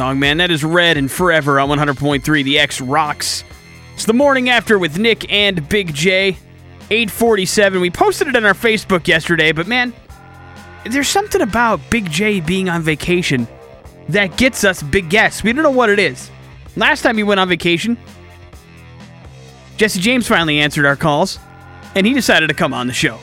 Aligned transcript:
song, 0.00 0.18
man. 0.18 0.38
That 0.38 0.50
is 0.50 0.64
Red 0.64 0.96
and 0.96 1.10
Forever 1.10 1.60
on 1.60 1.68
100.3 1.68 2.42
The 2.42 2.58
X 2.58 2.80
Rocks. 2.80 3.44
It's 3.92 4.06
the 4.06 4.14
morning 4.14 4.48
after 4.48 4.78
with 4.78 4.98
Nick 4.98 5.30
and 5.30 5.68
Big 5.68 5.92
J. 5.92 6.38
847. 6.90 7.82
We 7.82 7.90
posted 7.90 8.28
it 8.28 8.34
on 8.34 8.46
our 8.46 8.54
Facebook 8.54 9.06
yesterday, 9.06 9.52
but 9.52 9.66
man, 9.66 9.92
there's 10.86 11.06
something 11.06 11.42
about 11.42 11.82
Big 11.90 12.10
J 12.10 12.40
being 12.40 12.70
on 12.70 12.80
vacation 12.80 13.46
that 14.08 14.38
gets 14.38 14.64
us 14.64 14.82
big 14.82 15.10
guests. 15.10 15.44
We 15.44 15.52
don't 15.52 15.62
know 15.62 15.70
what 15.70 15.90
it 15.90 15.98
is. 15.98 16.30
Last 16.76 17.02
time 17.02 17.18
he 17.18 17.22
went 17.22 17.38
on 17.38 17.50
vacation, 17.50 17.98
Jesse 19.76 20.00
James 20.00 20.26
finally 20.26 20.60
answered 20.60 20.86
our 20.86 20.96
calls, 20.96 21.38
and 21.94 22.06
he 22.06 22.14
decided 22.14 22.46
to 22.46 22.54
come 22.54 22.72
on 22.72 22.86
the 22.86 22.94
show. 22.94 23.18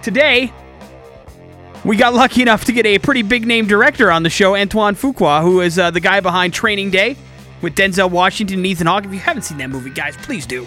Today, 0.00 0.50
we 1.86 1.96
got 1.96 2.14
lucky 2.14 2.42
enough 2.42 2.64
to 2.64 2.72
get 2.72 2.84
a 2.84 2.98
pretty 2.98 3.22
big 3.22 3.46
name 3.46 3.68
director 3.68 4.10
on 4.10 4.24
the 4.24 4.30
show, 4.30 4.56
Antoine 4.56 4.96
Fuqua, 4.96 5.40
who 5.40 5.60
is 5.60 5.78
uh, 5.78 5.92
the 5.92 6.00
guy 6.00 6.18
behind 6.18 6.52
Training 6.52 6.90
Day 6.90 7.16
with 7.62 7.76
Denzel 7.76 8.10
Washington 8.10 8.58
and 8.58 8.66
Ethan 8.66 8.88
Hawke. 8.88 9.04
If 9.04 9.12
you 9.12 9.20
haven't 9.20 9.42
seen 9.42 9.58
that 9.58 9.70
movie, 9.70 9.90
guys, 9.90 10.16
please 10.16 10.46
do. 10.46 10.66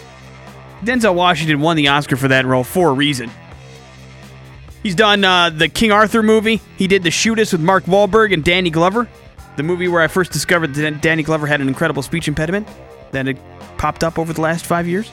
Denzel 0.82 1.14
Washington 1.14 1.59
won 1.59 1.76
the 1.76 1.90
Oscar 1.90 2.16
for 2.16 2.30
that 2.30 2.45
role 2.45 2.64
for 2.64 2.90
a 2.90 2.94
reason. 2.94 3.30
He's 4.82 4.95
done 4.95 5.26
uh, 5.26 5.50
the 5.50 5.68
King 5.68 5.92
Arthur 5.92 6.23
movie. 6.23 6.62
He 6.78 6.88
did 6.88 7.04
The 7.04 7.12
Shooter 7.12 7.42
with 7.42 7.59
Mark 7.59 7.84
Wahlberg 7.84 8.34
and 8.34 8.42
Danny 8.42 8.70
Glover. 8.70 9.09
The 9.58 9.64
movie 9.64 9.90
where 9.90 10.02
I 10.02 10.08
first 10.08 10.31
discovered 10.31 10.73
that 10.76 11.02
Danny 11.02 11.23
Glover 11.23 11.48
had 11.48 11.59
an 11.59 11.67
incredible 11.67 12.02
speech 12.02 12.30
impediment 12.30 12.66
that 13.12 13.26
had 13.26 13.38
popped 13.78 14.06
up 14.06 14.17
over 14.17 14.31
the 14.31 14.40
last 14.40 14.66
five 14.66 14.88
years. 14.88 15.12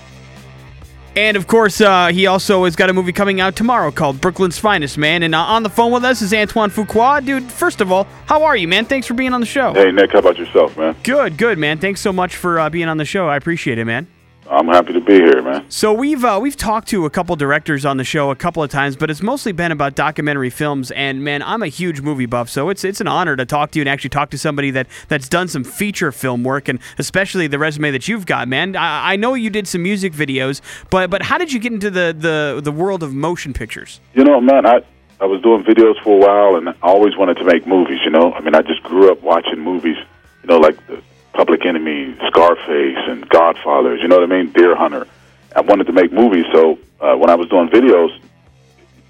And 1.17 1.37
of 1.39 1.47
course, 1.47 1.81
uh, 1.81 2.09
he 2.09 2.27
also 2.27 2.65
has 2.65 2.77
got 2.77 2.91
a 2.91 2.93
movie 2.93 3.13
coming 3.13 3.41
out 3.41 3.57
tomorrow 3.57 3.91
called 3.91 4.21
Brooklyn's 4.21 4.59
Finest, 4.59 4.99
man. 4.99 5.23
And 5.23 5.35
uh, 5.35 5.41
on 5.41 5.63
the 5.63 5.71
phone 5.71 5.91
with 5.91 6.05
us 6.05 6.21
is 6.21 6.35
Antoine 6.35 6.71
Fuqua. 6.71 7.25
Dude, 7.25 7.51
first 7.51 7.81
of 7.81 7.91
all, 7.91 8.07
how 8.27 8.45
are 8.45 8.55
you, 8.55 8.69
man? 8.69 8.85
Thanks 8.85 9.07
for 9.07 9.15
being 9.15 9.33
on 9.33 9.41
the 9.41 9.47
show. 9.47 9.73
Hey, 9.73 9.91
Nick, 9.91 10.13
how 10.13 10.19
about 10.19 10.37
yourself, 10.37 10.77
man? 10.77 10.95
Good, 11.03 11.39
good, 11.39 11.57
man. 11.57 11.79
Thanks 11.79 12.03
so 12.03 12.13
much 12.13 12.37
for 12.37 12.61
uh, 12.61 12.69
being 12.69 12.89
on 12.89 12.99
the 12.99 13.07
show. 13.07 13.29
I 13.29 13.37
appreciate 13.37 13.79
it, 13.79 13.87
man. 13.87 14.09
I'm 14.51 14.69
happy 14.69 14.93
to 14.93 15.01
be 15.01 15.15
here, 15.15 15.43
man. 15.43 15.65
So 15.69 15.93
we've 15.93 16.25
uh, 16.25 16.39
we've 16.41 16.57
talked 16.57 16.89
to 16.89 17.05
a 17.05 17.11
couple 17.11 17.35
directors 17.37 17.85
on 17.85 17.97
the 17.97 18.05
show 18.05 18.31
a 18.31 18.37
couple 18.37 18.63
of 18.63 18.71
times, 18.71 18.97
but 18.97 19.11
it's 19.11 19.23
mostly 19.23 19.53
been 19.53 19.73
about 19.73 19.95
documentary 19.95 20.51
films. 20.51 20.91
And 20.93 21.25
man, 21.25 21.43
I'm 21.43 21.63
a 21.63 21.69
huge 21.69 22.01
movie 22.01 22.27
buff, 22.27 22.49
so 22.49 22.69
it's 22.69 22.85
it's 22.85 23.01
an 23.01 23.09
honor 23.09 23.37
to 23.37 23.45
talk 23.45 23.73
to 23.73 23.79
you 23.79 23.83
and 23.83 23.89
actually 23.89 24.11
talk 24.11 24.31
to 24.31 24.39
somebody 24.39 24.71
that 24.73 24.87
that's 25.09 25.29
done 25.29 25.49
some 25.49 25.65
feature 25.65 26.13
film 26.13 26.45
work, 26.45 26.69
and 26.69 26.79
especially 26.99 27.47
the 27.47 27.59
resume 27.59 27.91
that 27.91 28.09
you've 28.09 28.27
got, 28.27 28.49
man. 28.49 28.77
I, 28.77 29.13
I 29.13 29.17
know 29.17 29.35
you 29.35 29.51
did 29.51 29.67
some 29.67 29.83
music 29.83 30.13
videos, 30.13 30.61
but 30.91 31.11
but 31.11 31.23
how 31.23 31.39
did 31.39 31.53
you 31.53 31.59
get 31.59 31.73
into 31.73 31.91
the 31.91 32.15
the 32.17 32.61
the 32.63 32.73
world 32.73 33.03
of 33.03 33.13
motion 33.13 33.53
pictures? 33.53 34.01
You 34.15 34.25
know, 34.25 34.41
man, 34.41 34.67
I 34.67 34.81
I 35.21 35.25
was 35.27 35.41
doing 35.43 35.65
videos 35.65 36.01
for 36.03 36.17
a 36.17 36.21
while, 36.21 36.57
and 36.57 36.69
I 36.69 36.75
always 36.83 37.17
wanted 37.17 37.39
to 37.39 37.45
make 37.45 37.67
movies. 37.67 37.99
You 38.05 38.11
know, 38.11 38.33
I 38.33 38.41
mean, 38.41 38.55
I 38.55 38.63
just 38.63 38.83
grew 38.83 39.11
up 39.11 39.23
watching 39.23 39.61
movies. 39.61 39.97
You 40.43 40.49
know, 40.51 40.59
like 40.59 40.77
the 40.87 41.03
Public 41.37 41.67
Enemy, 41.67 42.17
Scarface, 42.29 42.99
and 43.09 43.29
Godfathers. 43.29 44.01
You 44.01 44.09
know 44.09 44.19
what 44.19 44.33
I 44.33 44.35
mean? 44.43 44.53
Deer 44.53 44.75
Hunter. 44.75 45.07
I 45.55 45.61
wanted 45.61 45.87
to 45.87 45.93
make 45.93 46.11
movies, 46.13 46.47
so 46.53 46.79
uh, 47.01 47.15
when 47.17 47.29
I 47.29 47.35
was 47.35 47.49
doing 47.49 47.69
videos, 47.69 48.19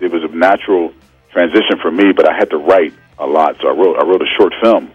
it 0.01 0.11
was 0.11 0.23
a 0.25 0.29
natural 0.35 0.93
transition 1.31 1.79
for 1.81 1.91
me. 1.91 2.13
But 2.13 2.29
I 2.29 2.37
had 2.37 2.51
to 2.51 2.59
write 2.59 2.93
a 3.19 3.27
lot, 3.27 3.57
so 3.61 3.69
I 3.69 3.73
wrote 3.73 3.97
I 3.99 4.05
wrote 4.05 4.23
a 4.23 4.31
short 4.37 4.55
film. 4.61 4.91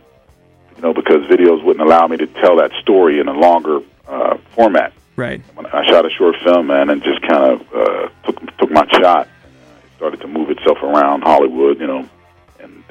You 0.76 0.82
know, 0.82 0.94
because 0.94 1.26
videos 1.30 1.64
wouldn't 1.64 1.86
allow 1.86 2.08
me 2.08 2.18
to 2.18 2.28
tell 2.28 2.58
that 2.58 2.72
story 2.82 3.20
in 3.20 3.28
a 3.28 3.34
longer 3.34 3.80
uh, 4.08 4.38
format. 4.56 4.94
Right. 5.16 5.42
When 5.56 5.66
I 5.68 5.86
shot 5.88 6.06
a 6.06 6.10
short 6.10 6.36
film, 6.44 6.68
man, 6.68 6.90
and 6.90 7.04
just 7.04 7.22
kind 7.22 7.54
of 7.54 7.62
uh, 7.74 8.10
took 8.26 8.58
took 8.58 8.72
my 8.72 8.86
shot. 8.92 9.28
And, 9.28 9.56
uh, 9.56 9.86
it 9.86 9.92
started 9.96 10.22
to 10.22 10.28
move 10.28 10.50
itself 10.50 10.82
around 10.84 11.22
Hollywood. 11.22 11.80
You 11.80 11.88
know, 11.88 12.10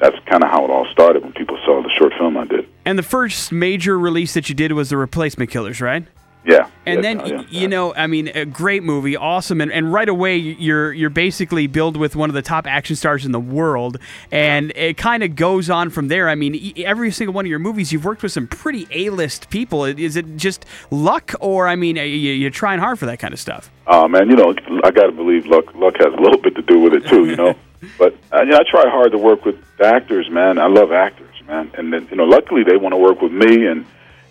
that's 0.01 0.17
kind 0.25 0.43
of 0.43 0.49
how 0.49 0.65
it 0.65 0.71
all 0.71 0.87
started 0.91 1.23
when 1.23 1.31
people 1.33 1.57
saw 1.63 1.81
the 1.81 1.89
short 1.97 2.13
film 2.17 2.35
I 2.35 2.45
did. 2.45 2.67
And 2.85 2.97
the 2.97 3.03
first 3.03 3.51
major 3.51 3.97
release 3.97 4.33
that 4.33 4.49
you 4.49 4.55
did 4.55 4.71
was 4.71 4.89
the 4.89 4.97
Replacement 4.97 5.51
Killers, 5.51 5.79
right? 5.79 6.05
Yeah. 6.43 6.69
And 6.87 6.97
yeah, 6.97 7.01
then 7.01 7.19
yeah, 7.19 7.35
y- 7.35 7.45
yeah. 7.49 7.61
you 7.61 7.67
know, 7.67 7.93
I 7.93 8.07
mean, 8.07 8.29
a 8.29 8.45
great 8.45 8.81
movie, 8.81 9.15
awesome, 9.15 9.61
and, 9.61 9.71
and 9.71 9.93
right 9.93 10.09
away 10.09 10.37
you're 10.37 10.91
you're 10.91 11.11
basically 11.11 11.67
billed 11.67 11.97
with 11.97 12.15
one 12.15 12.31
of 12.31 12.33
the 12.33 12.41
top 12.41 12.65
action 12.65 12.95
stars 12.95 13.25
in 13.25 13.31
the 13.31 13.39
world, 13.39 13.97
and 14.31 14.71
it 14.75 14.97
kind 14.97 15.21
of 15.21 15.35
goes 15.35 15.69
on 15.69 15.91
from 15.91 16.07
there. 16.07 16.29
I 16.29 16.33
mean, 16.33 16.73
every 16.77 17.11
single 17.11 17.33
one 17.33 17.45
of 17.45 17.49
your 17.49 17.59
movies, 17.59 17.91
you've 17.91 18.05
worked 18.05 18.23
with 18.23 18.31
some 18.31 18.47
pretty 18.47 18.87
A-list 18.89 19.51
people. 19.51 19.85
Is 19.85 20.15
it 20.15 20.35
just 20.35 20.65
luck, 20.89 21.33
or 21.39 21.67
I 21.67 21.75
mean, 21.75 21.99
uh, 21.99 22.01
you, 22.01 22.31
you're 22.31 22.49
trying 22.49 22.79
hard 22.79 22.97
for 22.97 23.05
that 23.05 23.19
kind 23.19 23.35
of 23.35 23.39
stuff? 23.39 23.69
Oh 23.85 24.07
man, 24.07 24.27
you 24.27 24.35
know, 24.35 24.55
I 24.83 24.89
got 24.89 25.05
to 25.05 25.11
believe 25.11 25.45
luck. 25.45 25.75
Luck 25.75 25.97
has 25.97 26.11
a 26.11 26.21
little 26.21 26.41
bit 26.41 26.55
to 26.55 26.63
do 26.63 26.79
with 26.79 26.93
it 26.93 27.05
too, 27.07 27.27
you 27.27 27.35
know. 27.35 27.55
but 27.97 28.15
uh, 28.31 28.43
yeah, 28.43 28.57
I 28.57 28.63
try 28.69 28.89
hard 28.89 29.11
to 29.11 29.17
work 29.17 29.45
with 29.45 29.57
actors, 29.81 30.29
man. 30.29 30.59
I 30.59 30.67
love 30.67 30.91
actors, 30.91 31.35
man. 31.47 31.71
And 31.77 31.91
then 31.91 32.07
you 32.09 32.17
know, 32.17 32.25
luckily 32.25 32.63
they 32.63 32.77
want 32.77 32.93
to 32.93 32.97
work 32.97 33.21
with 33.21 33.31
me. 33.31 33.65
And 33.65 33.85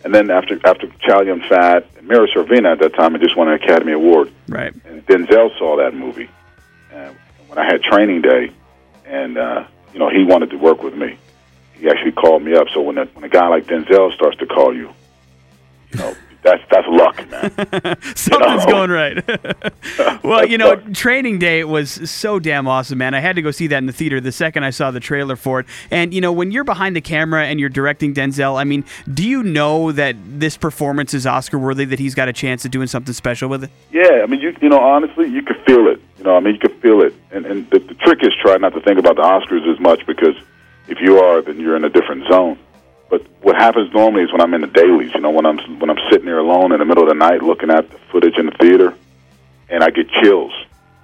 and 0.04 0.14
then 0.14 0.30
after 0.30 0.58
after 0.64 0.86
Chow 1.00 1.22
Yun 1.22 1.42
Fat 1.48 1.86
and 1.98 2.08
Mira 2.08 2.28
Sorvino 2.28 2.72
at 2.72 2.78
that 2.80 2.94
time, 2.94 3.14
I 3.14 3.18
just 3.18 3.36
won 3.36 3.48
an 3.48 3.54
Academy 3.54 3.92
Award. 3.92 4.32
Right. 4.48 4.72
And 4.84 5.04
Denzel 5.06 5.56
saw 5.58 5.76
that 5.76 5.94
movie, 5.94 6.28
and 6.92 7.16
when 7.48 7.58
I 7.58 7.64
had 7.64 7.82
Training 7.82 8.22
Day, 8.22 8.52
and 9.04 9.36
uh, 9.36 9.66
you 9.92 9.98
know, 9.98 10.08
he 10.08 10.24
wanted 10.24 10.50
to 10.50 10.56
work 10.56 10.82
with 10.82 10.94
me. 10.94 11.18
He 11.74 11.88
actually 11.88 12.12
called 12.12 12.42
me 12.42 12.54
up. 12.54 12.68
So 12.72 12.82
when 12.82 12.98
a, 12.98 13.06
when 13.06 13.24
a 13.24 13.28
guy 13.28 13.48
like 13.48 13.66
Denzel 13.66 14.12
starts 14.14 14.36
to 14.38 14.46
call 14.46 14.74
you, 14.74 14.92
you 15.92 15.98
know, 15.98 16.14
that's 16.42 16.62
that's 16.70 16.86
luck, 16.88 17.30
man. 17.30 17.96
Something's 18.16 18.66
know? 18.66 18.72
going 18.72 18.90
right. 18.90 20.22
well, 20.24 20.46
you 20.46 20.56
know, 20.56 20.76
Training 20.94 21.38
Day 21.38 21.64
was 21.64 22.10
so 22.10 22.38
damn 22.38 22.66
awesome, 22.66 22.98
man. 22.98 23.14
I 23.14 23.20
had 23.20 23.36
to 23.36 23.42
go 23.42 23.50
see 23.50 23.66
that 23.66 23.78
in 23.78 23.86
the 23.86 23.92
theater 23.92 24.20
the 24.20 24.32
second 24.32 24.64
I 24.64 24.70
saw 24.70 24.90
the 24.90 25.00
trailer 25.00 25.36
for 25.36 25.60
it. 25.60 25.66
And, 25.90 26.14
you 26.14 26.20
know, 26.20 26.32
when 26.32 26.50
you're 26.50 26.64
behind 26.64 26.96
the 26.96 27.00
camera 27.00 27.44
and 27.44 27.60
you're 27.60 27.68
directing 27.68 28.14
Denzel, 28.14 28.58
I 28.58 28.64
mean, 28.64 28.84
do 29.12 29.26
you 29.26 29.42
know 29.42 29.92
that 29.92 30.16
this 30.24 30.56
performance 30.56 31.12
is 31.12 31.26
Oscar 31.26 31.58
worthy, 31.58 31.84
that 31.84 31.98
he's 31.98 32.14
got 32.14 32.28
a 32.28 32.32
chance 32.32 32.64
of 32.64 32.70
doing 32.70 32.86
something 32.86 33.12
special 33.12 33.48
with 33.48 33.64
it? 33.64 33.70
Yeah, 33.90 34.20
I 34.22 34.26
mean, 34.26 34.40
you 34.40 34.56
you 34.60 34.68
know, 34.68 34.80
honestly, 34.80 35.28
you 35.28 35.42
could 35.42 35.60
feel 35.66 35.88
it. 35.88 36.00
You 36.18 36.24
know, 36.24 36.36
I 36.36 36.40
mean, 36.40 36.54
you 36.54 36.60
could 36.60 36.80
feel 36.80 37.02
it. 37.02 37.14
And 37.32 37.44
and 37.46 37.68
the, 37.70 37.80
the 37.80 37.94
trick 37.94 38.22
is 38.22 38.32
try 38.40 38.56
not 38.56 38.72
to 38.74 38.80
think 38.80 38.98
about 38.98 39.16
the 39.16 39.22
Oscars 39.22 39.70
as 39.70 39.78
much 39.80 40.06
because 40.06 40.36
if 40.88 40.98
you 41.00 41.18
are, 41.18 41.42
then 41.42 41.60
you're 41.60 41.76
in 41.76 41.84
a 41.84 41.90
different 41.90 42.26
zone. 42.28 42.58
But 43.10 43.26
what 43.42 43.56
happens 43.56 43.92
normally 43.92 44.22
is 44.22 44.32
when 44.32 44.40
I'm 44.40 44.54
in 44.54 44.60
the 44.60 44.68
dailies. 44.68 45.12
You 45.14 45.20
know, 45.20 45.30
when 45.30 45.44
I'm 45.44 45.58
when 45.80 45.90
I'm 45.90 45.98
sitting 46.10 46.26
there 46.26 46.38
alone 46.38 46.72
in 46.72 46.78
the 46.78 46.84
middle 46.84 47.02
of 47.02 47.08
the 47.08 47.14
night 47.14 47.42
looking 47.42 47.70
at 47.70 47.90
the 47.90 47.98
footage 48.12 48.36
in 48.38 48.46
the 48.46 48.52
theater, 48.52 48.94
and 49.68 49.82
I 49.82 49.90
get 49.90 50.08
chills 50.22 50.52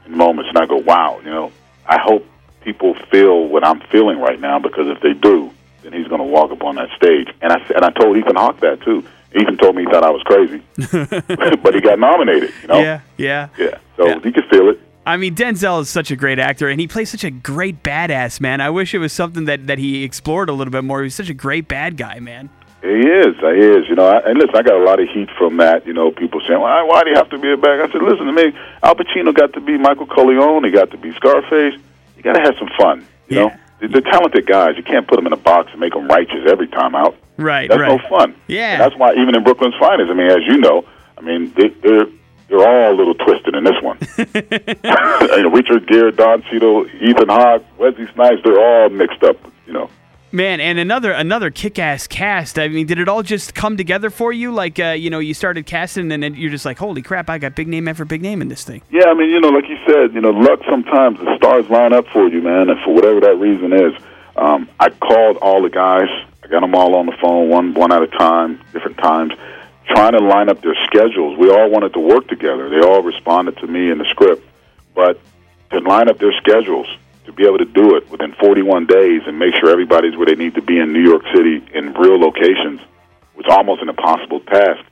in 0.07 0.17
moments, 0.17 0.49
and 0.49 0.57
I 0.59 0.67
go, 0.67 0.77
"Wow!" 0.77 1.21
You 1.25 1.31
know, 1.31 1.53
I 1.85 1.99
hope 1.99 2.25
people 2.63 2.95
feel 3.11 3.47
what 3.49 3.65
I'm 3.65 3.81
feeling 3.93 4.19
right 4.19 4.41
now 4.41 4.59
because 4.59 4.89
if 4.89 5.01
they 5.01 5.13
do, 5.15 5.51
then 5.83 5.93
he's 5.93 6.07
going 6.09 6.21
to 6.21 6.27
walk 6.27 6.51
up 6.53 6.63
on 6.65 6.77
that 6.77 6.91
stage. 6.97 7.29
And 7.43 7.53
I 7.53 7.57
and 7.75 7.85
I 7.85 7.91
told 7.91 8.17
Ethan 8.17 8.37
Hawke 8.37 8.61
that 8.61 8.83
too. 8.83 9.05
Ethan 9.35 9.59
told 9.59 9.75
me 9.77 9.83
he 9.85 9.91
thought 9.91 10.05
I 10.05 10.11
was 10.11 10.23
crazy, 10.23 10.63
but 11.63 11.75
he 11.75 11.81
got 11.81 11.99
nominated. 11.99 12.53
You 12.63 12.69
know. 12.69 12.81
Yeah, 12.81 13.01
yeah. 13.17 13.49
Yeah, 13.59 13.79
so 13.97 14.07
Yeah. 14.07 14.21
he 14.21 14.31
could 14.33 14.47
feel 14.47 14.69
it. 14.71 14.81
I 15.07 15.17
mean, 15.17 15.35
Denzel 15.37 15.81
is 15.83 15.89
such 15.89 16.11
a 16.11 16.17
great 16.17 16.39
actor, 16.41 16.69
and 16.69 16.81
he 16.81 16.89
plays 16.89 17.09
such 17.11 17.23
a 17.25 17.31
great 17.31 17.83
badass, 17.85 18.41
man. 18.41 18.61
I 18.61 18.71
wish 18.71 18.93
it 18.93 18.99
was 18.99 19.13
something 19.13 19.45
that, 19.45 19.69
that 19.69 19.79
he 19.79 20.03
explored 20.03 20.49
a 20.49 20.53
little 20.53 20.73
bit 20.73 20.83
more. 20.83 21.03
He's 21.05 21.15
such 21.15 21.31
a 21.31 21.35
great 21.35 21.69
bad 21.69 21.97
guy, 21.97 22.19
man. 22.19 22.51
He 22.83 22.89
is, 22.89 23.37
he 23.37 23.47
is. 23.47 23.89
You 23.89 23.95
know, 23.95 24.07
I, 24.07 24.19
and 24.29 24.39
listen, 24.39 24.55
I 24.57 24.63
got 24.63 24.75
a 24.81 24.85
lot 24.85 25.01
of 25.01 25.09
heat 25.09 25.29
from 25.39 25.57
that. 25.59 25.87
You 25.87 25.93
know, 25.93 26.11
people 26.11 26.41
saying, 26.47 26.61
"Why, 26.61 26.83
why 26.83 27.03
do 27.05 27.11
you 27.11 27.17
have 27.17 27.31
to 27.31 27.39
be 27.39 27.51
a 27.53 27.57
bad 27.57 27.79
guy?" 27.79 27.85
I 27.89 27.93
said, 27.93 28.03
"Listen 28.03 28.27
to 28.27 28.33
me. 28.33 28.53
Al 28.83 28.95
Pacino 28.95 29.33
got 29.35 29.53
to 29.55 29.61
be 29.61 29.79
Michael 29.79 30.07
Corleone. 30.07 30.65
He 30.65 30.71
got 30.71 30.91
to 30.91 30.97
be 30.99 31.13
Scarface. 31.15 31.75
You 32.17 32.23
got 32.23 32.35
to 32.35 32.41
have 32.41 32.55
some 32.59 32.69
fun. 32.79 33.07
You 33.29 33.37
Yeah. 33.37 33.43
know, 33.45 33.53
they're, 33.81 33.89
they're 33.89 34.01
talented 34.13 34.47
guys. 34.47 34.77
You 34.77 34.83
can't 34.83 35.07
put 35.09 35.17
them 35.17 35.27
in 35.27 35.33
a 35.33 35.37
box 35.37 35.71
and 35.73 35.81
make 35.81 35.95
them 35.95 36.07
righteous 36.09 36.47
every 36.49 36.69
time 36.69 36.95
out. 36.95 37.17
Right, 37.39 37.69
That's 37.69 37.81
right. 37.81 38.01
no 38.01 38.09
fun. 38.09 38.35
Yeah. 38.49 38.73
And 38.75 38.81
that's 38.83 38.97
why 38.97 39.15
even 39.15 39.35
in 39.35 39.43
Brooklyn's 39.45 39.75
Finest, 39.81 40.11
I 40.11 40.15
mean, 40.15 40.31
as 40.31 40.43
you 40.47 40.59
know, 40.59 40.85
I 41.19 41.21
mean, 41.23 41.53
they, 41.57 41.69
they're 41.69 42.07
they're 42.49 42.67
all 42.67 42.93
a 42.93 42.97
little 42.97 43.15
twisted 43.15 43.55
in 43.55 43.65
this 43.65 43.81
one. 43.83 43.99
you 44.19 45.43
know, 45.43 45.51
Richard 45.51 45.87
Gere, 45.87 46.13
Don 46.13 46.43
Cheadle, 46.43 46.87
Ethan 47.01 47.29
Hawke, 47.29 47.65
Wesley 47.79 48.07
Snipes, 48.15 48.41
they're 48.45 48.61
all 48.61 48.89
mixed 48.89 49.23
up. 49.23 49.37
You 49.67 49.73
know. 49.73 49.91
Man, 50.33 50.61
and 50.61 50.79
another 50.79 51.13
another 51.13 51.51
kick-ass 51.51 52.07
cast. 52.09 52.59
I 52.59 52.69
mean, 52.69 52.87
did 52.87 52.99
it 52.99 53.09
all 53.09 53.23
just 53.23 53.55
come 53.55 53.77
together 53.77 54.11
for 54.11 54.33
you? 54.33 54.53
Like, 54.53 54.79
uh, 54.79 54.89
you 54.91 55.09
know, 55.09 55.19
you 55.19 55.35
started 55.35 55.67
casting, 55.67 56.11
and 56.13 56.23
then 56.23 56.35
you're 56.35 56.51
just 56.51 56.65
like, 56.65 56.79
"Holy 56.79 57.01
crap! 57.01 57.31
I 57.31 57.39
got 57.39 57.55
big 57.55 57.69
name 57.69 57.89
after 57.89 58.05
big 58.05 58.23
name 58.23 58.43
in 58.43 58.49
this 58.49 58.65
thing." 58.65 58.83
Yeah, 58.91 59.07
I 59.07 59.15
mean, 59.15 59.31
you 59.31 59.41
know, 59.41 59.49
like 59.49 59.69
you 59.69 59.79
said, 59.87 60.15
you 60.15 60.21
know, 60.21 60.31
luck 60.31 60.61
sometimes 60.69 61.19
the 61.21 61.37
stars 61.37 61.71
line 61.71 61.93
up 61.93 62.07
for 62.09 62.29
you, 62.29 62.43
man, 62.43 62.69
and 62.69 62.79
for 62.81 62.93
whatever 62.93 63.21
that 63.21 63.37
reason 63.37 63.73
is. 63.73 63.95
Um, 64.37 64.69
I 64.79 64.91
called 64.91 65.39
all 65.39 65.63
the 65.63 65.71
guys. 65.71 66.09
I 66.45 66.49
got 66.49 66.61
them 66.61 66.75
all 66.75 66.97
on 66.97 67.07
the 67.07 67.17
phone, 67.21 67.49
one 67.49 67.75
one 67.75 67.93
at 67.93 68.03
a 68.03 68.09
time, 68.09 68.61
different 68.73 68.99
times, 68.99 69.33
trying 69.87 70.13
to 70.13 70.19
line 70.19 70.49
up 70.49 70.61
their 70.63 70.75
schedules. 70.87 71.39
We 71.39 71.51
all 71.51 71.71
wanted 71.71 71.93
to 71.95 72.01
work 72.01 72.29
together. 72.29 72.69
They 72.69 72.81
all 72.81 73.03
responded 73.03 73.57
to 73.59 73.67
me 73.67 73.91
in 73.91 73.99
the 73.99 74.05
script, 74.11 74.45
but 74.95 75.21
to 75.71 75.81
line 75.81 76.09
up 76.09 76.19
their 76.19 76.33
schedules 76.41 76.87
to 77.27 77.33
be 77.33 77.45
able 77.45 77.59
to 77.59 77.65
do 77.65 77.97
it 77.97 78.09
within 78.11 78.33
41 78.35 78.87
days 78.87 79.23
and 79.27 79.39
make 79.39 79.55
sure 79.57 79.71
everybody's 79.71 80.17
where 80.17 80.27
they 80.27 80.37
need 80.37 80.55
to 80.55 80.63
be 80.63 80.79
in 80.79 80.93
New 80.93 81.03
York 81.03 81.23
City 81.35 81.63
in 81.75 81.93
real 81.95 82.19
locations 82.21 82.81
was 83.35 83.47
almost 83.49 83.83
an 83.83 83.89
impossible 83.89 84.41
task. 84.41 84.85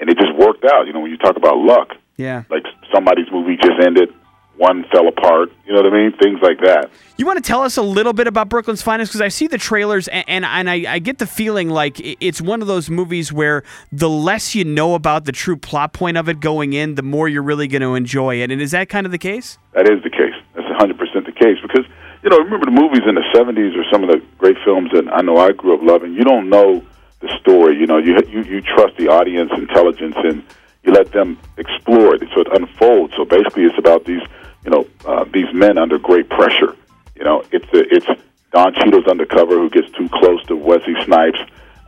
And 0.00 0.08
it 0.10 0.16
just 0.18 0.34
worked 0.34 0.64
out. 0.64 0.86
You 0.86 0.92
know, 0.94 1.00
when 1.00 1.10
you 1.10 1.18
talk 1.18 1.36
about 1.36 1.58
luck, 1.58 1.94
Yeah. 2.16 2.42
like 2.50 2.64
somebody's 2.92 3.30
movie 3.30 3.56
just 3.56 3.78
ended. 3.80 4.12
One 4.56 4.84
fell 4.92 5.08
apart. 5.08 5.50
You 5.66 5.72
know 5.72 5.82
what 5.82 5.92
I 5.92 5.96
mean? 5.96 6.12
Things 6.18 6.40
like 6.42 6.58
that. 6.60 6.90
You 7.16 7.26
want 7.26 7.42
to 7.42 7.42
tell 7.42 7.62
us 7.62 7.76
a 7.76 7.82
little 7.82 8.12
bit 8.12 8.26
about 8.26 8.48
Brooklyn's 8.48 8.82
Finest 8.82 9.10
because 9.10 9.20
I 9.20 9.28
see 9.28 9.46
the 9.46 9.58
trailers 9.58 10.08
and 10.08 10.24
and, 10.28 10.44
and 10.44 10.70
I, 10.70 10.94
I, 10.94 10.98
get 10.98 11.18
the 11.18 11.26
feeling 11.26 11.68
like 11.68 12.00
it's 12.00 12.40
one 12.40 12.62
of 12.62 12.68
those 12.68 12.88
movies 12.88 13.32
where 13.32 13.64
the 13.90 14.08
less 14.08 14.54
you 14.54 14.64
know 14.64 14.94
about 14.94 15.24
the 15.24 15.32
true 15.32 15.56
plot 15.56 15.92
point 15.92 16.16
of 16.16 16.28
it 16.28 16.40
going 16.40 16.72
in, 16.72 16.94
the 16.94 17.02
more 17.02 17.28
you're 17.28 17.42
really 17.42 17.68
going 17.68 17.82
to 17.82 17.94
enjoy 17.94 18.40
it. 18.40 18.50
And 18.50 18.60
is 18.60 18.70
that 18.70 18.88
kind 18.88 19.04
of 19.06 19.12
the 19.12 19.18
case? 19.18 19.58
That 19.72 19.90
is 19.90 20.02
the 20.02 20.10
case. 20.10 20.34
That's 20.54 20.68
100 20.68 20.98
percent 20.98 21.26
the 21.26 21.32
case 21.32 21.58
because 21.60 21.84
you 22.22 22.30
know 22.30 22.38
remember 22.38 22.66
the 22.66 22.72
movies 22.72 23.02
in 23.06 23.14
the 23.14 23.24
70s 23.34 23.76
or 23.76 23.84
some 23.90 24.04
of 24.04 24.10
the 24.10 24.22
great 24.38 24.56
films 24.64 24.90
that 24.92 25.08
I 25.12 25.22
know 25.22 25.38
I 25.38 25.52
grew 25.52 25.74
up 25.74 25.82
loving. 25.82 26.14
You 26.14 26.24
don't 26.24 26.48
know 26.48 26.84
the 27.20 27.28
story. 27.40 27.78
You 27.78 27.86
know 27.86 27.98
you 27.98 28.16
you 28.28 28.42
you 28.42 28.60
trust 28.60 28.96
the 28.96 29.08
audience 29.08 29.50
intelligence 29.54 30.16
and 30.18 30.42
you 30.84 30.92
let 30.92 31.12
them 31.12 31.38
explore 31.58 32.14
it 32.14 32.22
so 32.34 32.40
it 32.40 32.48
unfolds. 32.52 33.14
So 33.16 33.24
basically, 33.24 33.64
it's 33.64 33.78
about 33.78 34.04
these 34.04 34.22
you 34.64 34.70
know 34.70 34.86
uh, 35.06 35.24
these 35.32 35.52
men 35.52 35.78
under 35.78 35.98
great 35.98 36.28
pressure 36.28 36.76
you 37.22 37.24
know, 37.24 37.44
it's 37.52 37.72
a, 37.72 37.94
it's 37.94 38.06
Don 38.50 38.74
Cheadle's 38.74 39.06
undercover 39.06 39.54
who 39.54 39.70
gets 39.70 39.90
too 39.92 40.08
close 40.08 40.44
to 40.46 40.56
Wesley 40.56 40.94
Snipes, 41.04 41.38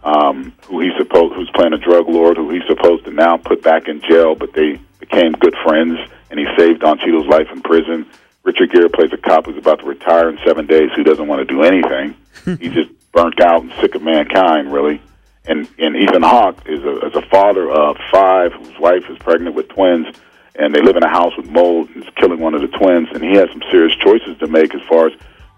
um, 0.04 0.52
who 0.66 0.80
he's 0.80 0.96
supposed 0.96 1.34
who's 1.34 1.50
playing 1.54 1.72
a 1.72 1.78
drug 1.78 2.08
lord, 2.08 2.36
who 2.36 2.50
he's 2.50 2.62
supposed 2.68 3.04
to 3.06 3.10
now 3.10 3.36
put 3.36 3.60
back 3.60 3.88
in 3.88 4.00
jail, 4.02 4.36
but 4.36 4.52
they 4.52 4.78
became 5.00 5.32
good 5.32 5.56
friends, 5.64 5.98
and 6.30 6.38
he 6.38 6.46
saved 6.56 6.80
Don 6.80 6.98
Cheadle's 6.98 7.26
life 7.26 7.48
in 7.50 7.62
prison. 7.62 8.06
Richard 8.44 8.70
Gere 8.70 8.88
plays 8.88 9.12
a 9.12 9.16
cop 9.16 9.46
who's 9.46 9.56
about 9.56 9.80
to 9.80 9.86
retire 9.86 10.28
in 10.28 10.38
seven 10.46 10.66
days, 10.66 10.90
who 10.94 11.02
doesn't 11.02 11.26
want 11.26 11.46
to 11.46 11.52
do 11.52 11.62
anything. 11.62 12.14
He's 12.60 12.74
just 12.74 12.90
burnt 13.10 13.40
out 13.40 13.62
and 13.62 13.72
sick 13.80 13.96
of 13.96 14.02
mankind, 14.02 14.72
really. 14.72 15.02
And 15.46 15.68
and 15.78 15.96
Ethan 15.96 16.22
Hawke 16.22 16.62
is 16.66 16.84
a 16.84 17.06
is 17.06 17.14
a 17.16 17.22
father 17.22 17.68
of 17.70 17.96
five 18.12 18.52
whose 18.52 18.78
wife 18.78 19.04
is 19.10 19.18
pregnant 19.18 19.56
with 19.56 19.68
twins 19.68 20.14
and 20.56 20.74
they 20.74 20.82
live 20.82 20.96
in 20.96 21.02
a 21.02 21.08
house 21.08 21.36
with 21.36 21.50
mold 21.50 21.88
and 21.90 22.04
it's 22.04 22.16
killing 22.16 22.40
one 22.40 22.54
of 22.54 22.60
the 22.60 22.68
twins 22.68 23.08
and 23.12 23.22
he 23.22 23.34
has 23.34 23.48
some 23.50 23.62
serious 23.70 23.96
choices 23.96 24.38
to 24.38 24.46
make 24.46 24.74
as 24.74 24.82
far 24.88 25.08
as 25.08 25.12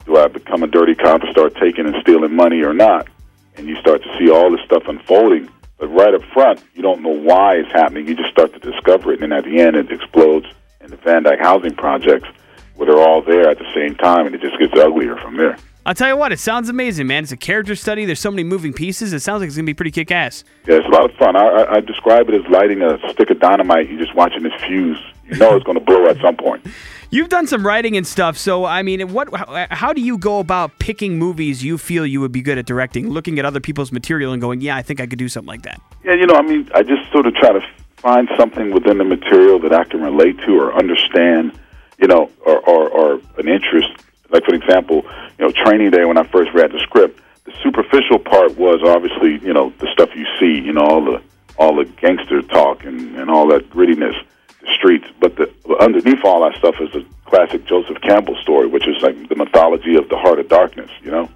do 0.07 0.17
I 0.17 0.29
become 0.29 0.63
a 0.63 0.67
dirty 0.67 0.95
cop 0.95 1.23
and 1.23 1.31
start 1.33 1.55
taking 1.57 1.87
and 1.87 1.97
stealing 2.01 2.35
money 2.35 2.63
or 2.63 2.73
not? 2.73 3.09
And 3.57 3.67
you 3.67 3.77
start 3.77 4.03
to 4.05 4.19
see 4.19 4.31
all 4.31 4.51
this 4.51 4.65
stuff 4.65 4.85
unfolding. 4.87 5.51
But 5.79 5.89
right 5.89 6.15
up 6.15 6.23
front, 6.33 6.63
you 6.75 6.83
don't 6.83 7.03
know 7.03 7.11
why 7.11 7.57
it's 7.57 7.71
happening. 7.73 8.07
You 8.07 8.15
just 8.15 8.31
start 8.31 8.53
to 8.55 8.59
discover 8.59 9.13
it, 9.13 9.23
and 9.23 9.33
at 9.33 9.45
the 9.45 9.61
end, 9.61 9.77
it 9.77 9.93
explodes 9.93 10.47
in 10.81 10.91
the 10.91 10.97
Van 10.97 11.25
Dyke 11.25 11.41
housing 11.41 11.75
projects, 11.75 12.29
where 12.77 12.87
they're 12.87 13.03
all 13.03 13.21
there 13.21 13.51
at 13.51 13.59
the 13.59 13.71
same 13.75 13.95
time, 13.97 14.25
and 14.25 14.35
it 14.35 14.41
just 14.41 14.59
gets 14.59 14.73
uglier 14.79 15.17
from 15.17 15.37
there. 15.37 15.59
I'll 15.87 15.95
tell 15.95 16.09
you 16.09 16.17
what, 16.17 16.33
it 16.33 16.41
sounds 16.41 16.69
amazing, 16.69 17.07
man. 17.07 17.23
It's 17.23 17.31
a 17.31 17.37
character 17.37 17.77
study. 17.77 18.05
There's 18.05 18.19
so 18.19 18.33
many 18.33 18.43
moving 18.43 18.73
pieces. 18.73 19.13
It 19.13 19.21
sounds 19.21 19.39
like 19.39 19.47
it's 19.47 19.57
gonna 19.57 19.67
be 19.67 19.73
pretty 19.73 19.93
kick-ass. 19.93 20.43
Yeah, 20.67 20.79
it's 20.79 20.87
a 20.87 20.91
lot 20.91 21.09
of 21.09 21.17
fun. 21.17 21.37
I, 21.37 21.47
I, 21.47 21.75
I 21.77 21.81
describe 21.81 22.29
it 22.29 22.35
as 22.35 22.51
lighting 22.51 22.83
a 22.83 22.99
stick 23.13 23.31
of 23.31 23.39
dynamite. 23.39 23.89
You're 23.89 24.01
just 24.01 24.15
watching 24.17 24.43
this 24.43 24.53
fuse. 24.67 24.99
You 25.29 25.39
know 25.39 25.57
it's 25.57 25.65
going 25.65 25.79
to 25.79 25.85
blow 25.85 26.07
at 26.07 26.21
some 26.21 26.37
point. 26.37 26.67
You've 27.11 27.29
done 27.29 27.47
some 27.47 27.67
writing 27.67 27.97
and 27.97 28.07
stuff, 28.07 28.37
so 28.37 28.65
I 28.65 28.83
mean, 28.83 29.13
what? 29.13 29.35
How, 29.35 29.67
how, 29.71 29.93
do 29.93 30.01
you 30.01 30.19
go 30.19 30.39
about 30.39 30.79
picking 30.79 31.19
movies 31.19 31.65
you 31.65 31.79
feel 31.79 32.07
you 32.07 32.21
would 32.21 32.33
be 32.33 32.43
good 32.43 32.59
at 32.59 32.67
directing? 32.67 33.11
Looking 33.11 33.39
at 33.39 33.45
other 33.45 33.61
people's 33.61 33.91
material 33.91 34.33
and 34.33 34.41
going, 34.41 34.61
"Yeah, 34.61 34.77
I 34.77 34.83
think 34.83 35.01
I 35.01 35.07
could 35.07 35.19
do 35.19 35.29
something 35.29 35.49
like 35.49 35.63
that." 35.63 35.81
Yeah, 36.05 36.15
you 36.15 36.27
know, 36.27 36.35
I 36.35 36.43
mean, 36.43 36.69
I 36.75 36.83
just 36.83 37.11
sort 37.13 37.27
of 37.27 37.35
try 37.35 37.53
to 37.53 37.61
find 37.97 38.29
something 38.37 38.73
within 38.73 38.99
the 38.99 39.05
material 39.05 39.59
that 39.61 39.73
I 39.73 39.85
can 39.85 40.01
relate 40.01 40.39
to 40.47 40.61
or 40.61 40.75
understand, 40.77 41.59
you 41.99 42.07
know, 42.07 42.31
or, 42.45 42.59
or, 42.61 42.89
or 42.89 43.21
an 43.39 43.49
interest. 43.49 43.89
Like 44.31 44.45
for 44.45 44.55
example, 44.55 45.05
you 45.39 45.47
know, 45.47 45.53
Training 45.53 45.91
Day 45.91 46.05
when 46.05 46.19
I 46.19 46.25
first 46.25 46.53
read 46.53 46.73
the 46.73 46.81
script, 46.81 47.21
the 47.45 47.53
superficial 47.63 48.19
part 48.19 48.57
was 48.57 48.83
obviously, 48.85 49.39
you 49.47 49.53
know, 49.53 49.73
the 49.79 49.89
stuff 49.93 50.11
you 50.15 50.27
see, 50.41 50.61
you 50.65 50.73
know, 50.73 50.83
all 50.83 51.05
the 51.05 51.23
all 51.59 51.77
the 51.77 51.85
gangster 51.85 52.43
talk 52.43 52.85
and, 52.85 53.17
and 53.17 53.31
all 53.31 53.49
that 53.49 53.71
grittiness 53.71 54.15
the 54.61 54.75
streets. 54.75 55.07
But 55.21 55.37
the, 55.37 55.53
underneath 55.81 56.25
all 56.25 56.49
that 56.49 56.59
stuff 56.59 56.75
is 56.81 56.95
a 56.95 57.05
classic 57.29 57.65
Joseph 57.67 58.01
Campbell 58.03 58.37
story, 58.43 58.67
which 58.67 58.87
is 58.87 59.03
like 59.03 59.29
the 59.29 59.37
mythology 59.37 59.97
of 59.97 60.09
the 60.09 60.17
heart 60.17 60.39
of 60.39 60.49
darkness. 60.49 60.91
You 61.03 61.11
know, 61.11 61.31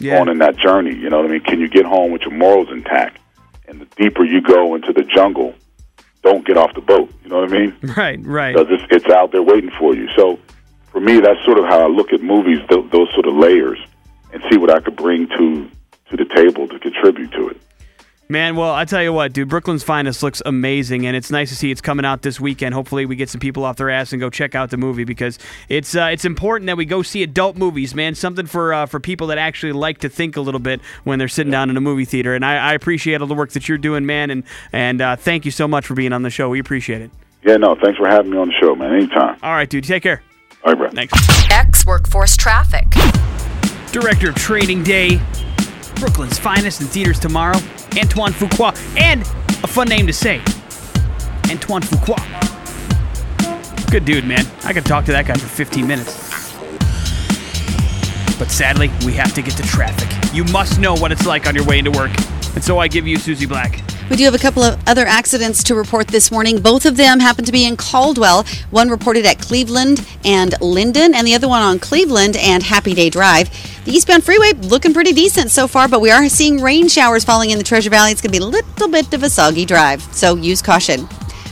yeah. 0.00 0.16
going 0.16 0.30
in 0.30 0.38
that 0.38 0.56
journey. 0.56 0.94
You 0.94 1.10
know 1.10 1.18
what 1.18 1.26
I 1.26 1.30
mean? 1.30 1.40
Can 1.40 1.60
you 1.60 1.68
get 1.68 1.84
home 1.84 2.10
with 2.10 2.22
your 2.22 2.32
morals 2.32 2.68
intact? 2.70 3.18
And 3.66 3.80
the 3.80 3.86
deeper 3.96 4.24
you 4.24 4.40
go 4.42 4.74
into 4.74 4.92
the 4.92 5.02
jungle, 5.02 5.54
don't 6.22 6.46
get 6.46 6.56
off 6.56 6.74
the 6.74 6.80
boat. 6.80 7.12
You 7.22 7.30
know 7.30 7.40
what 7.40 7.52
I 7.52 7.58
mean? 7.58 7.76
Right, 7.96 8.18
right. 8.22 8.54
Because 8.54 8.68
it's, 8.70 8.84
it's 8.90 9.12
out 9.12 9.32
there 9.32 9.42
waiting 9.42 9.70
for 9.78 9.94
you. 9.94 10.08
So 10.16 10.38
for 10.94 11.00
me, 11.00 11.18
that's 11.18 11.44
sort 11.44 11.58
of 11.58 11.64
how 11.64 11.80
I 11.80 11.88
look 11.88 12.12
at 12.12 12.22
movies. 12.22 12.60
Those, 12.70 12.88
those 12.92 13.12
sort 13.12 13.26
of 13.26 13.34
layers, 13.34 13.80
and 14.32 14.42
see 14.50 14.56
what 14.56 14.70
I 14.70 14.80
could 14.80 14.96
bring 14.96 15.28
to 15.28 15.68
to 16.10 16.16
the 16.16 16.24
table 16.34 16.68
to 16.68 16.78
contribute 16.78 17.32
to 17.32 17.48
it. 17.48 17.60
Man, 18.28 18.56
well, 18.56 18.72
I 18.72 18.84
tell 18.84 19.02
you 19.02 19.12
what, 19.12 19.32
dude, 19.32 19.48
Brooklyn's 19.48 19.82
Finest 19.82 20.22
looks 20.22 20.40
amazing, 20.46 21.04
and 21.04 21.14
it's 21.14 21.30
nice 21.30 21.50
to 21.50 21.56
see 21.56 21.70
it's 21.70 21.80
coming 21.80 22.06
out 22.06 22.22
this 22.22 22.40
weekend. 22.40 22.74
Hopefully, 22.74 23.06
we 23.06 23.16
get 23.16 23.28
some 23.28 23.40
people 23.40 23.64
off 23.64 23.76
their 23.76 23.90
ass 23.90 24.12
and 24.12 24.20
go 24.20 24.30
check 24.30 24.54
out 24.54 24.70
the 24.70 24.76
movie 24.76 25.04
because 25.04 25.38
it's 25.68 25.96
uh, 25.96 26.08
it's 26.12 26.24
important 26.24 26.68
that 26.68 26.76
we 26.76 26.84
go 26.84 27.02
see 27.02 27.24
adult 27.24 27.56
movies, 27.56 27.94
man. 27.94 28.14
Something 28.14 28.46
for 28.46 28.72
uh, 28.72 28.86
for 28.86 29.00
people 29.00 29.26
that 29.26 29.38
actually 29.38 29.72
like 29.72 29.98
to 29.98 30.08
think 30.08 30.36
a 30.36 30.40
little 30.40 30.60
bit 30.60 30.80
when 31.02 31.18
they're 31.18 31.28
sitting 31.28 31.50
down 31.50 31.70
in 31.70 31.76
a 31.76 31.80
movie 31.82 32.04
theater. 32.04 32.36
And 32.36 32.44
I, 32.44 32.70
I 32.70 32.74
appreciate 32.74 33.20
all 33.20 33.26
the 33.26 33.34
work 33.34 33.50
that 33.50 33.68
you're 33.68 33.78
doing, 33.78 34.06
man. 34.06 34.30
And 34.30 34.44
and 34.72 35.02
uh, 35.02 35.16
thank 35.16 35.44
you 35.44 35.50
so 35.50 35.66
much 35.66 35.86
for 35.86 35.94
being 35.94 36.12
on 36.12 36.22
the 36.22 36.30
show. 36.30 36.48
We 36.48 36.60
appreciate 36.60 37.02
it. 37.02 37.10
Yeah, 37.44 37.56
no, 37.56 37.74
thanks 37.74 37.98
for 37.98 38.08
having 38.08 38.30
me 38.30 38.38
on 38.38 38.48
the 38.48 38.54
show, 38.54 38.74
man. 38.76 38.94
Anytime. 38.94 39.38
All 39.42 39.52
right, 39.52 39.68
dude. 39.68 39.84
Take 39.84 40.02
care. 40.02 40.22
All 40.64 40.72
right, 40.72 40.78
bro. 40.78 40.90
Thanks. 40.90 41.12
X 41.50 41.84
Workforce 41.84 42.36
Traffic. 42.36 42.86
Director 43.92 44.30
of 44.30 44.34
Training 44.34 44.82
Day. 44.82 45.20
Brooklyn's 45.96 46.38
finest 46.38 46.80
in 46.80 46.86
theaters 46.86 47.18
tomorrow. 47.18 47.58
Antoine 47.98 48.32
Fuqua, 48.32 48.74
and 48.98 49.22
a 49.62 49.66
fun 49.66 49.88
name 49.88 50.06
to 50.06 50.12
say, 50.12 50.38
Antoine 51.50 51.82
Fuqua. 51.82 52.18
Good 53.90 54.04
dude, 54.04 54.24
man. 54.24 54.44
I 54.64 54.72
could 54.72 54.84
talk 54.84 55.04
to 55.04 55.12
that 55.12 55.26
guy 55.26 55.34
for 55.34 55.46
15 55.46 55.86
minutes. 55.86 56.14
But 58.38 58.50
sadly, 58.50 58.90
we 59.04 59.12
have 59.12 59.32
to 59.34 59.42
get 59.42 59.54
to 59.58 59.62
traffic. 59.62 60.08
You 60.34 60.44
must 60.44 60.80
know 60.80 60.94
what 60.94 61.12
it's 61.12 61.26
like 61.26 61.46
on 61.46 61.54
your 61.54 61.64
way 61.64 61.78
into 61.78 61.92
work. 61.92 62.10
And 62.54 62.64
so 62.64 62.78
I 62.78 62.88
give 62.88 63.06
you 63.06 63.16
Susie 63.16 63.46
Black. 63.46 63.80
We 64.10 64.16
do 64.16 64.24
have 64.24 64.34
a 64.34 64.38
couple 64.38 64.62
of 64.62 64.78
other 64.86 65.06
accidents 65.06 65.62
to 65.64 65.74
report 65.74 66.08
this 66.08 66.30
morning. 66.30 66.60
Both 66.60 66.84
of 66.84 66.98
them 66.98 67.20
happen 67.20 67.46
to 67.46 67.52
be 67.52 67.64
in 67.64 67.76
Caldwell. 67.78 68.44
One 68.70 68.90
reported 68.90 69.24
at 69.24 69.38
Cleveland 69.38 70.06
and 70.24 70.54
Linden, 70.60 71.14
and 71.14 71.26
the 71.26 71.34
other 71.34 71.48
one 71.48 71.62
on 71.62 71.78
Cleveland 71.78 72.36
and 72.36 72.62
Happy 72.62 72.92
Day 72.92 73.08
Drive. 73.08 73.48
The 73.86 73.92
eastbound 73.92 74.22
freeway 74.22 74.52
looking 74.52 74.92
pretty 74.92 75.12
decent 75.12 75.50
so 75.50 75.66
far, 75.66 75.88
but 75.88 76.02
we 76.02 76.10
are 76.10 76.28
seeing 76.28 76.60
rain 76.60 76.88
showers 76.88 77.24
falling 77.24 77.50
in 77.50 77.56
the 77.56 77.64
Treasure 77.64 77.88
Valley. 77.88 78.12
It's 78.12 78.20
going 78.20 78.32
to 78.32 78.38
be 78.38 78.44
a 78.44 78.46
little 78.46 78.88
bit 78.88 79.12
of 79.14 79.22
a 79.22 79.30
soggy 79.30 79.64
drive, 79.64 80.02
so 80.14 80.36
use 80.36 80.60
caution. 80.60 81.08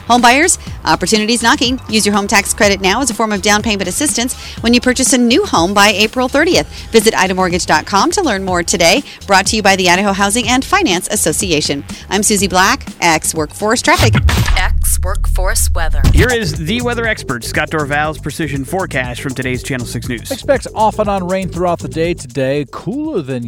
Home 0.09 0.21
buyers, 0.21 0.59
opportunities 0.84 1.43
knocking. 1.43 1.81
Use 1.88 2.05
your 2.05 2.14
home 2.14 2.26
tax 2.26 2.52
credit 2.55 2.81
now 2.81 3.00
as 3.00 3.11
a 3.11 3.14
form 3.14 3.32
of 3.32 3.43
down 3.43 3.62
payment 3.62 3.88
assistance 3.88 4.34
when 4.62 4.75
you 4.75 4.81
purchase 4.81 5.12
a 5.12 5.19
new 5.19 5.44
home 5.44 5.74
by 5.74 5.89
April 5.89 6.29
30th. 6.29 6.67
Visit 6.91 7.15
idamortgage.com 7.15 8.10
to 8.12 8.22
learn 8.22 8.44
more 8.44 8.62
today. 8.62 9.03
Brought 9.27 9.46
to 9.46 9.56
you 9.56 9.62
by 9.62 9.77
the 9.77 9.89
Idaho 9.89 10.12
Housing 10.12 10.48
and 10.48 10.65
Finance 10.65 11.08
Association. 11.08 11.84
I'm 12.10 12.22
Susie 12.22 12.48
Black, 12.48 12.86
X 13.01 13.34
Workforce 13.34 13.82
Traffic. 13.82 14.15
X 14.56 14.98
Workforce 15.03 15.70
Weather. 15.74 16.03
Here 16.12 16.31
is 16.31 16.55
the 16.55 16.82
weather 16.82 17.06
expert, 17.06 17.44
Scott 17.44 17.70
Dorval's 17.70 18.19
precision 18.19 18.65
forecast 18.65 19.20
from 19.20 19.34
today's 19.34 19.62
Channel 19.62 19.86
6 19.86 20.08
News. 20.08 20.31
Expect 20.31 20.67
off 20.74 20.98
and 20.98 21.08
on 21.08 21.27
rain 21.27 21.48
throughout 21.48 21.79
the 21.79 21.89
day 21.89 22.15
today, 22.15 22.67
cooler 22.70 23.22
than 23.22 23.41